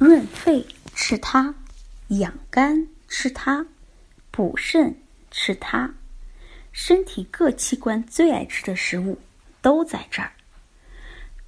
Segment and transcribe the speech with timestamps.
[0.00, 1.54] 润肺吃它，
[2.08, 3.66] 养肝吃它，
[4.30, 4.98] 补肾
[5.30, 5.92] 吃它。
[6.72, 9.18] 身体各器官最爱吃的食物
[9.60, 10.32] 都在这儿。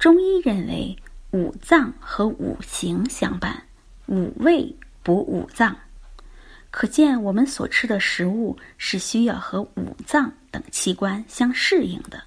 [0.00, 0.96] 中医认为
[1.30, 3.62] 五脏和五行相伴，
[4.06, 4.74] 五味
[5.04, 5.76] 补五脏，
[6.72, 12.20] 可见我们所吃的食物是需要和五脏等器官相适应的。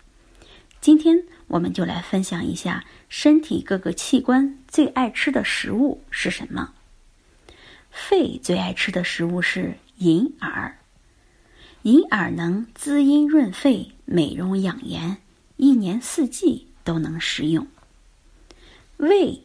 [0.79, 1.21] 今天
[1.53, 6.73] 我们就来分享一下身体各个器官最爱吃的食物是什么。
[7.91, 10.75] 肺最爱吃的食物是银耳。
[11.83, 15.17] 银耳能滋阴润肺、美容养颜，
[15.57, 17.67] 一年四季都能食用。
[18.97, 19.39] 胃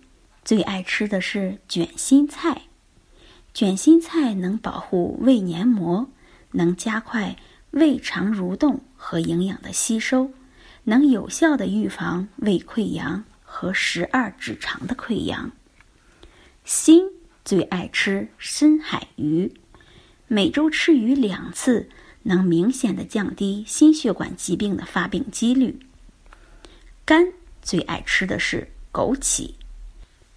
[0.46, 2.62] 最爱吃的是卷心菜，
[3.52, 6.08] 卷心菜能保护胃黏膜，
[6.52, 7.36] 能加快
[7.72, 10.30] 胃肠蠕动和营养的吸收，
[10.88, 15.52] 能有效的预防胃溃疡和十二指肠的溃疡。
[16.64, 17.04] 心
[17.44, 19.52] 最爱吃深海鱼，
[20.28, 21.90] 每周吃鱼两次。
[22.24, 25.78] 能明显的降低心血管疾病的发病几率。
[27.06, 27.32] 肝
[27.62, 29.54] 最爱吃的是枸杞，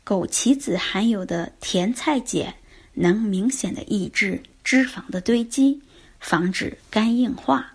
[0.05, 2.55] 枸杞子含有的甜菜碱
[2.93, 5.81] 能明显的抑制脂肪的堆积，
[6.19, 7.70] 防止肝硬化。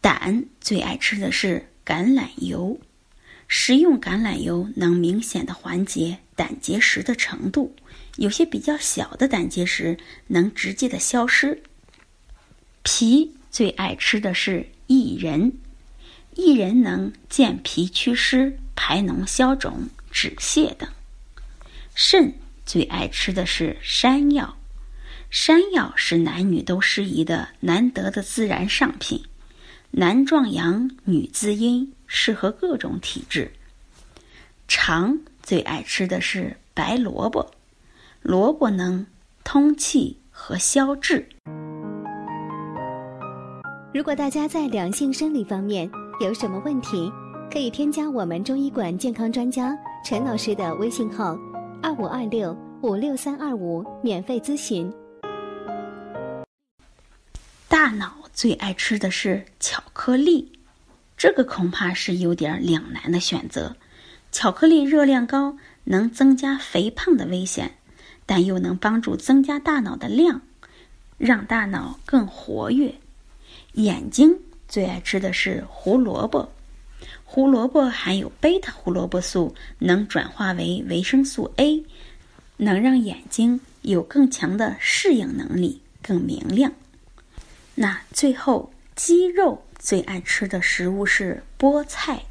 [0.00, 2.80] 胆最爱吃的是橄榄油，
[3.48, 7.74] 食用橄榄油能明显的缓解胆结石的程度，
[8.16, 11.62] 有些比较小的胆结石能直接的消失。
[12.82, 15.52] 脾最爱吃的是薏仁，
[16.36, 20.88] 薏仁能健脾祛湿、排脓消肿、止泻等。
[21.94, 22.32] 肾
[22.64, 24.56] 最爱吃的是山药，
[25.28, 29.22] 山药是男女都适宜的难得的自然上品，
[29.92, 33.50] 男壮阳，女滋阴，适合各种体质。
[34.68, 37.44] 肠最爱吃的是白萝卜，
[38.22, 39.04] 萝卜能
[39.42, 41.28] 通气和消滞。
[43.92, 47.10] 如果大家在两性生理方面有什么问题，
[47.52, 51.36] 可以添加我们中医馆健康专家陈老师的微信号：
[51.82, 54.88] 二五二六五六三二五，免费咨询。
[57.68, 60.50] 大脑最爱吃的是巧克力，
[61.14, 63.76] 这个恐怕是有点两难的选择。
[64.32, 67.74] 巧克力热量高，能增加肥胖的危险，
[68.24, 70.40] 但又能帮助增加大脑的量，
[71.18, 72.94] 让大脑更活跃。
[73.74, 74.34] 眼睛
[74.66, 76.50] 最爱吃的是胡萝卜，
[77.26, 81.84] 胡萝卜含有贝塔胡萝卜素，能转化为维生素 A，
[82.56, 86.72] 能让眼睛有更强的适应能力，更明亮。
[87.74, 92.24] 那最后，肌肉最爱吃的食物是菠菜。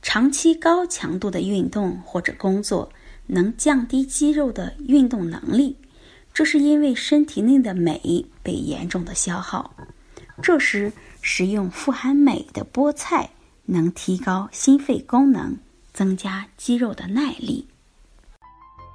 [0.00, 2.90] 长期高强度的运动或者工作，
[3.26, 5.76] 能降低肌肉的运动能力，
[6.32, 9.74] 这是因为身体内的镁被严重的消耗。
[10.42, 13.30] 这时，食用富含镁的菠菜
[13.66, 15.56] 能提高心肺功能，
[15.92, 17.68] 增加肌肉的耐力。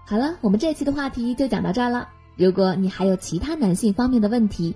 [0.05, 2.09] 好了，我们这期的话题就讲到这儿了。
[2.35, 4.75] 如果你还有其他男性方面的问题，